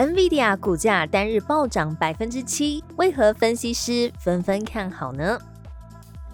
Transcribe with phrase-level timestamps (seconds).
[0.00, 5.38] ，NVIDIA 股价单日暴涨百分之七，为何分析师纷纷看好呢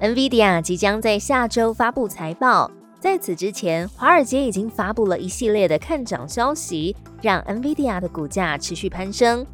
[0.00, 2.70] ？NVIDIA 即将在下周发布财报，
[3.00, 9.44] 在此之前，华尔街已经发布了一系列的看涨消息，让 NVIDIA 的股价持续攀升。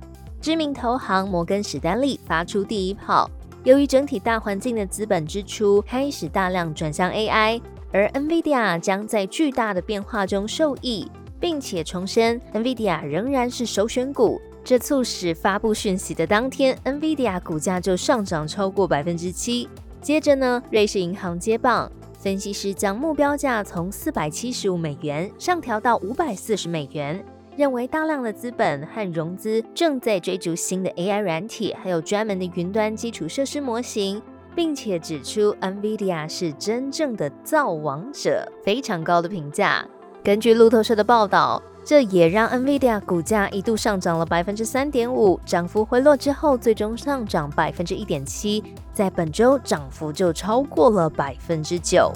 [0.42, 3.30] 知名投行摩根史丹利发出第一炮，
[3.64, 7.62] 由于整体大环境的资本支出开始大量转向 AI。
[7.94, 11.10] 而 NVIDIA 将在巨大的变化中受益，
[11.42, 14.40] 并且重申 NVIDIA 仍然是首选股。
[14.62, 19.68] 这促使发布讯息的当天，NVIDIA 股价就上涨超过百分之七。
[20.00, 27.24] 接着呢，瑞士银行接棒，分析师将目标价从四百七十五美元上调到五百四十美元，
[27.56, 34.22] 认为大量的资本和融资正在追逐新的 AI 软体，还有专门的云端基础设施模型。
[34.54, 39.82] 并且指出，NVIDIA 是真正的造王者，非常高的评价。
[40.24, 48.62] 根据路透社的报道，这也让 NVIDIA 股价一度上涨了百分之三点五，涨幅回落之后，最终上涨百分之一点七，
[48.92, 52.12] 在本周涨幅就超过了百分之九。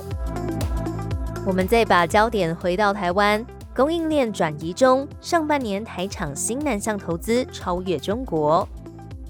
[1.45, 8.69] 我们再把焦点回到台湾，供应链转移中，上半年台厂新南向投资超越中国。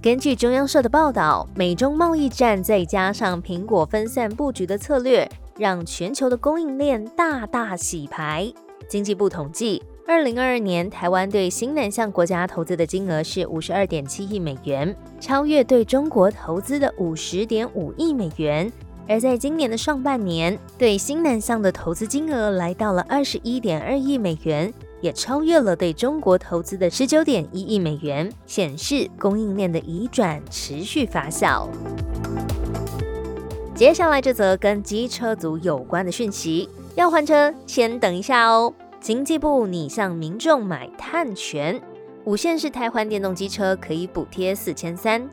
[0.02, 5.26] 根据中央社的报道，美中贸易战再加上苹果分散布局的策略，
[5.58, 8.52] 让全球的供应链大大洗牌。
[8.88, 18.72] 经济部统计，二零二二年台湾对新南向国家投资的金额是五十二点七亿美元，超越对中国投资的五十点五亿美元。
[19.08, 24.72] 而在今年的上半年，对新南向的投资金额来到了二十一点二亿美元。
[25.02, 31.68] 也超越了对中国投资的十九点一亿美元，显示供应链的移转持续发酵。
[33.74, 38.72] 接下来这则跟机车族有关的讯息，要换车先等一下哦。
[39.00, 41.80] 经济部拟向民众买碳权，
[42.24, 45.28] 五线市台换电动机车可以补贴四千三。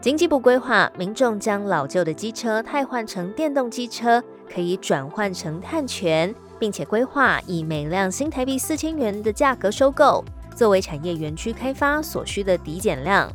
[0.00, 4.22] 经济部规划，民众将老旧的机车汰换成电动机车，
[4.52, 6.34] 可以转换成碳权。
[6.56, 10.24] 并且规划以每辆新台币四千元的价格收购，
[10.56, 13.30] 作为产业园区开发所需的抵减量。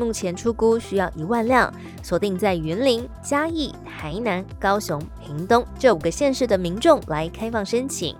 [0.00, 1.72] 目前出估需要一万辆，
[2.02, 8.16] 锁定在云林、嘉义、台南、高雄、屏东这五个县市的民众来开放申请，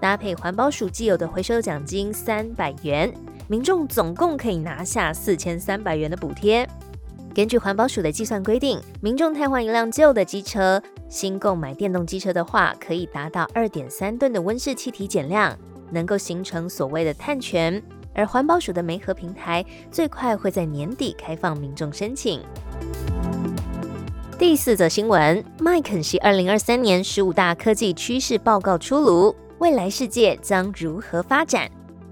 [0.00, 3.12] 搭配环保署既有的回收奖金三百元，
[3.48, 6.68] 民众总共可以拿下四千三百元的补贴。
[7.34, 10.80] 根据环保署的计算规定，民众汰换一辆旧的机车。
[11.08, 15.56] 新购买电动机车的话，可以达到二点三吨的温室气体减量，
[15.90, 17.82] 能够形成所谓的碳权。
[18.14, 22.40] 而环保署的媒核平台最快会在年底开放民众申请。
[24.38, 31.70] 第四则新闻：麦肯锡二零二三年十五大科技趋势报告出炉，未来世界将如何发展？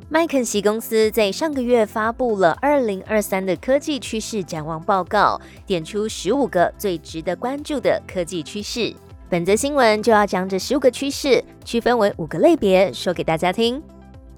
[0.09, 8.95] 麦肯锡公司在上个月发布了二零二三的科技趋势展望报告，点出十五个最值得关注的科技趋势。
[9.29, 13.83] 本则新闻就要将这十五个趋势区分为五个类别，说给大家听。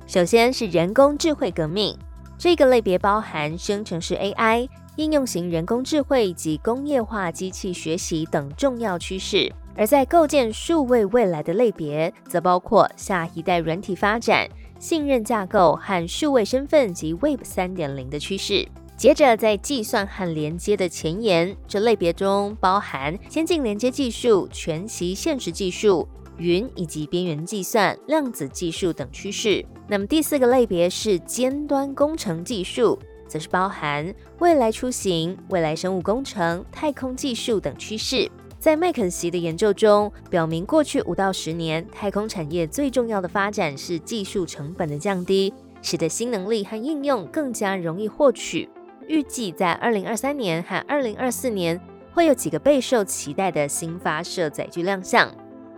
[0.07, 1.97] 首先是人工智慧革命，
[2.37, 9.51] 这个类别包含生成式 AI、应用型人工智慧及工业化机器学习等重要趋势。
[9.77, 14.49] 而在构建数位未来的类别，则包括下一代软体发展。
[14.79, 18.69] 信任架构和数位身份及 Web 三点零的趋势。
[18.97, 26.07] 接着，在计算和连接的前沿这类别中，包含先进连接技术、全息现实技术、
[26.39, 29.65] 云以及边缘计算、量子技术等趋势。
[29.89, 32.99] 那么第四个类别是尖端工程技术，
[33.29, 38.31] 则是包含未来出行、未来生物工程、太空技术等趋势。
[38.59, 48.67] 在麦肯锡的研究中，表明过去五到十年，太空产业最重要的发展是技术成本的降低，使得新能力和应用更加容易获取。
[49.07, 51.79] 预计在二零二三年和二零二四年，
[52.15, 55.31] 会有几个备受期待的新发射载具亮相。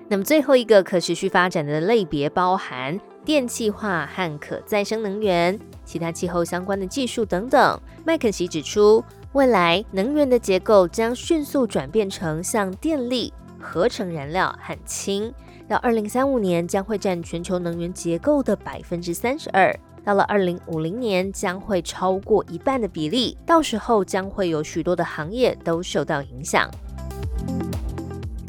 [0.08, 7.80] 那么最后一个可持续发展的类别包含电气化和可再生能源、其他气候相关的技术等等。
[8.04, 9.04] 麦肯锡指出。
[9.32, 13.30] 未来能源的结构将迅速转变成像电力、
[13.60, 15.30] 合成燃料和氢，
[15.68, 19.78] 到二零三五年将会占全球能源结构的百分之三十二。
[20.02, 26.70] 到了二零五零年将会超过一半的比例，到时候将会有许多的行业都受到影响。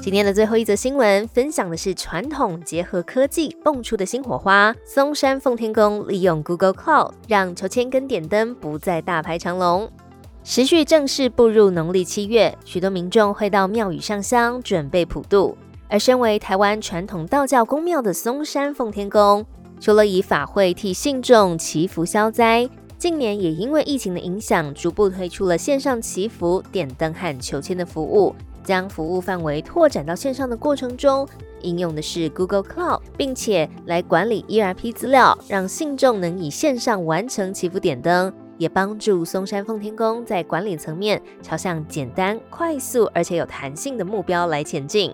[0.07, 4.73] 今天的最后一则新闻，分享的是传统结合科技蹦出的新火花。
[4.85, 9.91] 松山奉天宫利用 Google Cloud，让求签跟点灯不再大排长龙。
[10.45, 15.57] 时序正式步入农历七月，许多民众会到庙宇上香，准备普渡。
[15.89, 19.45] 而身为台湾传统道教宫庙的松山奉天宫，
[19.81, 28.33] 除了以法会替信众祈福消灾，近年也因为疫情的影响，逐步推出了线上祈福、点灯和求签的服务。
[28.67, 31.25] 将服务范围拓展到线上的过程中，
[31.61, 45.13] 应用的是 Google Cloud，并且来管理 ERP 资料，让信众能以线上完成祈福点灯，也帮助松山奉天宫在管理层面朝向简单、快速而且有弹性的目标来前进。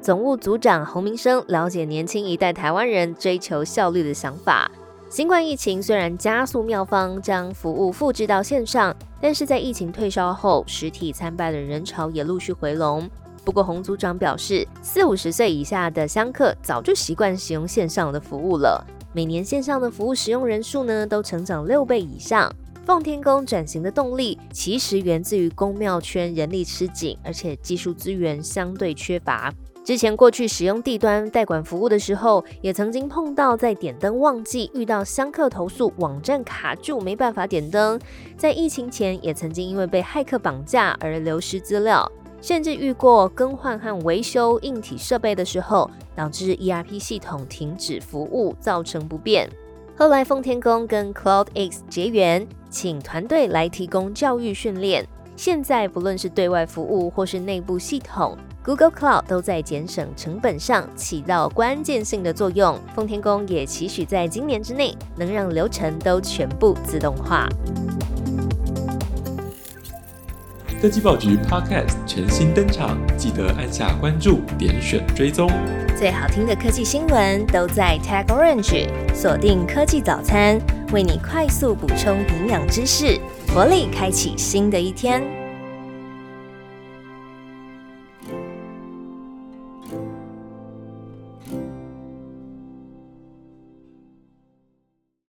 [0.00, 4.70] 总务组长洪明生了解年轻一代台湾人追求效率的想法。
[5.10, 13.08] 新冠疫情虽然加速妙方将服务复制到线上，但是在疫情退烧后，实体参拜的人潮也陆续回笼。
[13.42, 22.54] 不过洪组长表示，四五十岁以下的香客早就习惯使用线上的服务了，每年线上的服务使用人数呢都成长六倍以上。
[22.84, 29.52] 奉天宫转型的动力其实源自于宫庙圈人力吃紧，而且技术资源相对缺乏。
[29.88, 37.98] 之前过去使用地端代管服务的时候，也曾经碰到在点灯旺季遇到香客投诉网站卡住，没办法点灯。
[38.36, 42.06] 在疫情前，也曾经因为被骇客绑架而流失资料，
[42.42, 49.48] 甚至遇过更换和维修硬体设备的时候，导致 ERP 系统停止服务，造成不便。
[49.96, 55.08] 后来奉天宫跟 CloudX 结缘，请团队来提供教育训练。
[55.38, 58.36] 现在不论是对外服务或是内部系统。
[58.64, 62.76] Google Cloud 都在节省成本上起到关键性的作用。
[62.92, 67.48] 奉天宫也期许在今年之内能让流程都全部自动化。
[70.82, 75.48] 科技报局 Podcast 全新登场，记得按下关注、点选追踪。
[75.96, 80.60] 最好听的科技新闻都在 Tag Orange，锁定科技早餐，
[80.92, 83.20] 为你快速补充营养知识，
[83.54, 85.37] 活力开启新的一天。